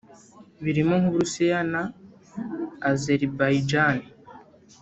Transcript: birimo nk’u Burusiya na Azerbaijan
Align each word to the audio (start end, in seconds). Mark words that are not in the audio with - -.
birimo 0.63 0.93
nk’u 0.99 1.11
Burusiya 1.13 1.59
na 1.71 1.83
Azerbaijan 2.89 3.97